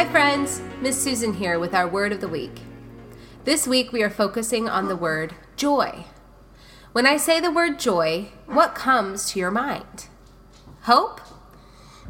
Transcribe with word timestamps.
Hi, 0.00 0.06
friends. 0.06 0.62
Miss 0.80 0.98
Susan 0.98 1.34
here 1.34 1.58
with 1.58 1.74
our 1.74 1.86
word 1.86 2.10
of 2.10 2.22
the 2.22 2.26
week. 2.26 2.62
This 3.44 3.68
week 3.68 3.92
we 3.92 4.02
are 4.02 4.08
focusing 4.08 4.66
on 4.66 4.88
the 4.88 4.96
word 4.96 5.34
joy. 5.56 6.06
When 6.92 7.04
I 7.04 7.18
say 7.18 7.38
the 7.38 7.50
word 7.52 7.78
joy, 7.78 8.28
what 8.46 8.74
comes 8.74 9.30
to 9.30 9.38
your 9.38 9.50
mind? 9.50 10.06
Hope? 10.84 11.20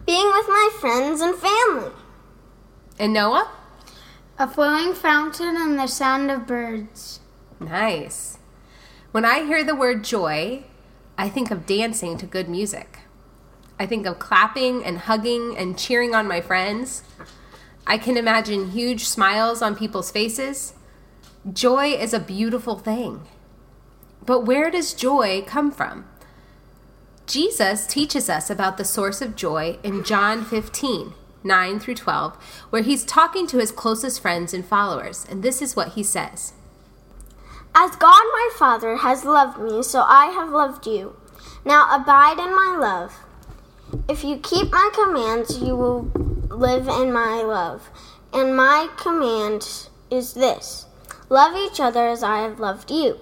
Being 0.07 0.29
with 0.29 0.47
my 0.47 0.71
friends 0.79 1.21
and 1.21 1.35
family. 1.35 1.91
And 2.97 3.13
Noah? 3.13 3.51
A 4.39 4.47
flowing 4.47 4.95
fountain 4.95 5.57
and 5.57 5.77
the 5.77 5.89
sound 5.89 6.31
of 6.31 6.47
birds. 6.47 7.19
Nice. 7.59 8.39
When 9.11 9.25
I 9.25 9.43
hear 9.43 9.65
the 9.65 9.75
word 9.75 10.05
joy, 10.05 10.63
I 11.19 11.29
think 11.29 11.51
of 11.51 11.67
dancing 11.67 12.17
to 12.19 12.27
good 12.27 12.49
music. 12.49 13.01
I 13.81 13.87
think 13.87 14.07
of 14.07 14.21
clapping 14.21 14.85
and 14.85 14.97
hugging 14.97 15.57
and 15.59 15.77
cheering 15.77 16.15
on 16.15 16.29
my 16.29 16.41
friends. 16.41 17.03
I 17.87 17.99
can 17.99 18.17
imagine 18.17 18.71
huge 18.71 19.05
smiles 19.05 19.63
on 19.63 19.75
people's 19.77 20.11
faces. 20.11 20.75
Joy 21.53 21.93
is 21.93 22.13
a 22.13 22.21
beautiful 22.21 22.79
thing. 22.79 23.23
But 24.25 24.41
where 24.41 24.71
does 24.71 24.95
joy 24.95 25.43
come 25.47 25.71
from? 25.71 26.07
Jesus 27.27 27.87
teaches 27.87 28.29
us 28.29 28.51
about 28.51 28.77
the 28.77 28.85
source 28.85 29.23
of 29.23 29.37
joy 29.37 29.79
in 29.83 30.05
John 30.05 30.45
15, 30.45 31.15
9 31.45 31.81
through 31.81 31.95
12, 31.95 32.37
where 32.71 32.83
he's 32.83 33.05
talking 33.05 33.47
to 33.47 33.59
his 33.59 33.73
closest 33.73 34.21
friends 34.21 34.53
and 34.53 34.65
followers, 34.65 35.27
and 35.31 35.43
this 35.43 35.63
is 35.63 35.77
what 35.77 35.93
he 35.93 36.03
says 36.03 36.53
As 37.75 37.97
God 37.97 38.23
my 38.33 38.51
Father 38.59 38.97
has 38.97 39.25
loved 39.25 39.59
me, 39.59 39.83
so 39.83 40.03
I 40.03 40.27
have 40.27 40.51
loved 40.51 40.87
you. 40.87 41.17
Now 41.65 41.89
abide 41.95 42.39
in 42.39 42.55
my 42.55 42.77
love. 42.79 43.15
If 44.09 44.25
you 44.25 44.39
keep 44.39 44.71
my 44.73 44.91
commands, 44.93 45.61
you 45.61 45.77
will 45.77 46.30
live 46.51 46.89
in 46.89 47.13
my 47.13 47.43
love. 47.43 47.89
And 48.33 48.57
my 48.57 48.89
command 48.97 49.89
is 50.11 50.35
this 50.35 50.87
love 51.29 51.57
each 51.57 51.81
other 51.81 52.07
as 52.09 52.23
I 52.23 52.41
have 52.41 52.61
loved 52.61 52.91
you. 52.91 53.19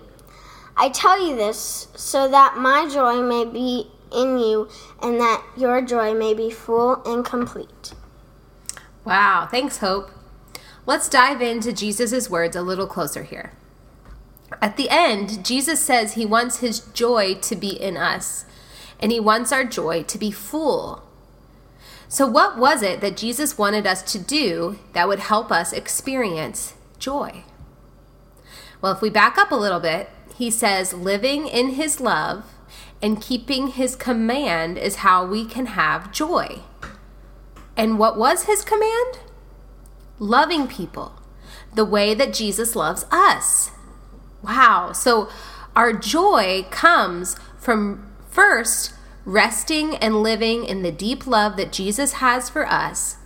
I 0.77 0.89
tell 0.89 1.25
you 1.25 1.37
this 1.37 1.89
so 1.95 2.29
that 2.29 2.57
my 2.57 2.89
joy 2.89 3.21
may 3.21 3.45
be 3.45 3.89
in 4.13 4.39
you 4.39 4.69
and 5.03 5.21
that 5.21 5.45
your 5.57 5.83
joy 5.83 6.15
may 6.15 6.35
be 6.35 6.51
full 6.51 7.03
and 7.05 7.25
complete. 7.25 7.93
Wow, 9.05 9.49
thanks, 9.51 9.79
Hope. 9.79 10.11
Let's 10.87 11.09
dive 11.09 11.43
into 11.43 11.73
Jesus' 11.73 12.31
words 12.31 12.57
a 12.57 12.63
little 12.63 12.87
closer 12.87 13.23
here. 13.23 13.53
At 14.63 14.77
the 14.77 14.89
end, 14.89 15.45
Jesus 15.45 15.85
says 15.85 16.15
he 16.15 16.25
wants 16.25 16.61
his 16.61 16.81
joy 16.81 17.35
to 17.35 17.57
be 17.57 17.71
in 17.71 17.97
us, 17.97 18.47
and 18.99 19.13
he 19.13 19.21
wants 19.21 19.53
our 19.53 19.65
joy 19.65 20.03
to 20.05 20.19
be 20.19 20.31
full. 20.31 21.08
So, 22.09 22.27
what 22.27 22.57
was 22.57 22.83
it 22.83 23.01
that 23.03 23.17
Jesus 23.17 23.59
wanted 23.59 23.87
us 23.87 24.03
to 24.13 24.19
do 24.19 24.79
that 24.95 25.09
would 25.09 25.19
help 25.19 25.53
us 25.53 25.73
experience 25.73 26.75
joy? 26.99 27.45
Well, 28.81 28.93
if 28.93 29.03
we 29.03 29.11
back 29.11 29.37
up 29.37 29.51
a 29.51 29.57
little 29.57 29.81
bit, 29.81 30.09
he 30.35 30.51
says 30.51 30.95
living 30.95 31.47
in 31.47 31.71
his 31.71 32.01
love 32.01 32.45
and 33.03 33.21
keeping 33.21 33.69
his 33.69 33.95
command 33.95 34.79
is 34.79 34.97
how 34.97 35.27
we 35.27 35.45
can 35.45 35.67
have 35.67 36.13
joy. 36.13 36.61
And 37.77 37.99
what 37.99 38.17
was 38.17 38.45
his 38.45 38.65
command? 38.65 39.19
Loving 40.19 40.67
people 40.67 41.13
the 41.75 41.85
way 41.85 42.15
that 42.15 42.33
Jesus 42.33 42.75
loves 42.75 43.05
us. 43.11 43.71
Wow. 44.43 44.93
So 44.93 45.29
our 45.77 45.93
joy 45.93 46.67
comes 46.71 47.37
from 47.59 48.11
first 48.31 48.95
resting 49.29 49.95
and 49.97 50.23
living 50.23 50.65
in 50.65 50.81
the 50.81 50.91
deep 50.91 51.27
love 51.27 51.59
that 51.59 51.71
Jesus 51.71 52.15
has 52.15 52.49
for 52.49 52.67
us, 52.67 53.17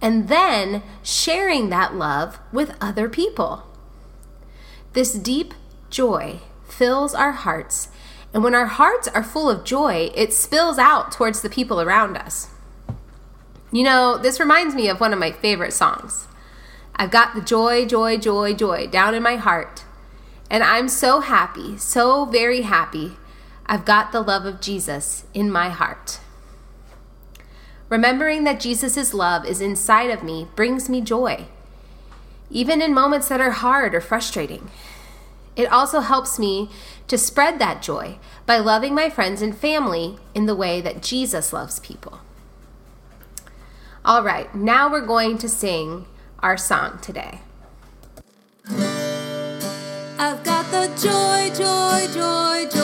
and 0.00 0.28
then 0.28 0.82
sharing 1.02 1.68
that 1.68 1.94
love 1.94 2.40
with 2.50 2.74
other 2.80 3.10
people. 3.10 3.62
This 4.94 5.12
deep 5.12 5.52
joy 5.90 6.40
fills 6.66 7.14
our 7.14 7.32
hearts, 7.32 7.88
and 8.32 8.42
when 8.42 8.54
our 8.54 8.66
hearts 8.66 9.06
are 9.08 9.22
full 9.22 9.50
of 9.50 9.64
joy, 9.64 10.10
it 10.14 10.32
spills 10.32 10.78
out 10.78 11.12
towards 11.12 11.42
the 11.42 11.50
people 11.50 11.78
around 11.78 12.16
us. 12.16 12.48
You 13.70 13.82
know, 13.82 14.16
this 14.16 14.40
reminds 14.40 14.74
me 14.74 14.88
of 14.88 14.98
one 14.98 15.12
of 15.12 15.18
my 15.18 15.30
favorite 15.30 15.74
songs. 15.74 16.26
I've 16.96 17.10
got 17.10 17.34
the 17.34 17.42
joy, 17.42 17.84
joy, 17.84 18.16
joy, 18.16 18.54
joy 18.54 18.86
down 18.86 19.14
in 19.14 19.22
my 19.22 19.36
heart. 19.36 19.84
And 20.48 20.62
I'm 20.62 20.88
so 20.88 21.20
happy, 21.20 21.76
so 21.76 22.24
very 22.24 22.62
happy. 22.62 23.16
I've 23.66 23.84
got 23.84 24.12
the 24.12 24.20
love 24.20 24.44
of 24.44 24.60
Jesus 24.60 25.24
in 25.32 25.50
my 25.50 25.70
heart. 25.70 26.20
Remembering 27.88 28.44
that 28.44 28.60
Jesus' 28.60 29.14
love 29.14 29.46
is 29.46 29.60
inside 29.60 30.10
of 30.10 30.22
me 30.22 30.48
brings 30.54 30.88
me 30.88 31.00
joy, 31.00 31.46
even 32.50 32.82
in 32.82 32.92
moments 32.92 33.28
that 33.28 33.40
are 33.40 33.52
hard 33.52 33.94
or 33.94 34.00
frustrating. 34.00 34.70
It 35.56 35.70
also 35.70 36.00
helps 36.00 36.38
me 36.38 36.70
to 37.08 37.16
spread 37.16 37.58
that 37.58 37.82
joy 37.82 38.18
by 38.46 38.58
loving 38.58 38.94
my 38.94 39.08
friends 39.08 39.40
and 39.40 39.56
family 39.56 40.18
in 40.34 40.46
the 40.46 40.56
way 40.56 40.80
that 40.80 41.02
Jesus 41.02 41.52
loves 41.52 41.78
people. 41.78 42.20
All 44.04 44.22
right, 44.22 44.54
now 44.54 44.90
we're 44.90 45.06
going 45.06 45.38
to 45.38 45.48
sing 45.48 46.06
our 46.40 46.56
song 46.56 46.98
today. 47.00 47.40
I've 50.18 50.42
got 50.42 50.70
the 50.70 50.88
joy, 51.00 51.50
joy, 51.54 52.12
joy, 52.12 52.68
joy 52.70 52.83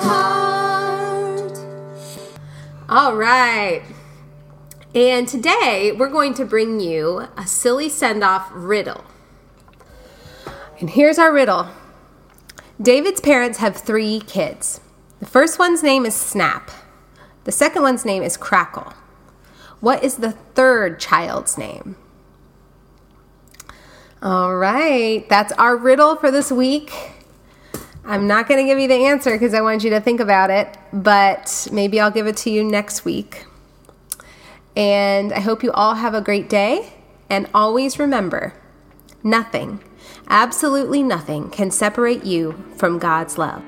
heart. 0.00 1.58
All 2.88 3.16
right. 3.16 3.82
And 4.94 5.28
today 5.28 5.92
we're 5.96 6.08
going 6.08 6.34
to 6.34 6.44
bring 6.44 6.80
you 6.80 7.28
a 7.36 7.46
silly 7.46 7.88
send 7.88 8.24
off 8.24 8.50
riddle. 8.52 9.04
And 10.80 10.90
here's 10.90 11.18
our 11.18 11.32
riddle 11.32 11.68
David's 12.80 13.20
parents 13.20 13.58
have 13.58 13.76
three 13.76 14.20
kids. 14.20 14.80
The 15.20 15.26
first 15.26 15.58
one's 15.58 15.82
name 15.82 16.06
is 16.06 16.14
Snap, 16.14 16.70
the 17.44 17.52
second 17.52 17.82
one's 17.82 18.04
name 18.04 18.22
is 18.22 18.36
Crackle. 18.36 18.94
What 19.80 20.02
is 20.02 20.16
the 20.16 20.32
third 20.32 20.98
child's 20.98 21.56
name? 21.56 21.96
All 24.22 24.56
right, 24.56 25.26
that's 25.28 25.52
our 25.52 25.76
riddle 25.76 26.16
for 26.16 26.30
this 26.30 26.50
week. 26.50 26.92
I'm 28.04 28.26
not 28.26 28.48
going 28.48 28.64
to 28.64 28.64
give 28.64 28.78
you 28.78 28.88
the 28.88 29.06
answer 29.06 29.32
because 29.32 29.54
I 29.54 29.60
want 29.60 29.84
you 29.84 29.90
to 29.90 30.00
think 30.00 30.20
about 30.20 30.50
it, 30.50 30.76
but 30.92 31.68
maybe 31.72 32.00
I'll 32.00 32.10
give 32.10 32.26
it 32.26 32.36
to 32.38 32.50
you 32.50 32.64
next 32.64 33.04
week. 33.04 33.46
And 34.74 35.32
I 35.32 35.40
hope 35.40 35.62
you 35.62 35.72
all 35.72 35.94
have 35.94 36.14
a 36.14 36.20
great 36.20 36.48
day. 36.48 36.94
And 37.28 37.48
always 37.54 37.98
remember 37.98 38.54
nothing, 39.22 39.80
absolutely 40.28 41.02
nothing, 41.02 41.50
can 41.50 41.70
separate 41.70 42.24
you 42.24 42.64
from 42.76 42.98
God's 42.98 43.38
love. 43.38 43.62